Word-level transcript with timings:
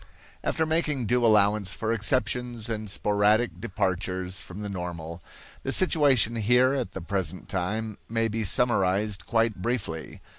After 0.43 0.65
making 0.65 1.05
due 1.05 1.23
allowance 1.23 1.75
for 1.75 1.93
exceptions 1.93 2.69
and 2.69 2.89
sporadic 2.89 3.61
departures 3.61 4.41
from 4.41 4.61
the 4.61 4.67
normal, 4.67 5.21
the 5.61 5.71
situation 5.71 6.37
here 6.37 6.73
at 6.73 6.93
the 6.93 7.01
present 7.01 7.47
time 7.47 7.99
may 8.09 8.27
be 8.27 8.43
summarized 8.43 9.27
quite 9.27 9.61
briefly. 9.61 10.19